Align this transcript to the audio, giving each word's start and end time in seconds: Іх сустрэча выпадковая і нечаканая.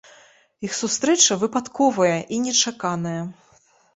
Іх 0.67 0.71
сустрэча 0.77 1.37
выпадковая 1.43 2.17
і 2.37 2.41
нечаканая. 2.47 3.21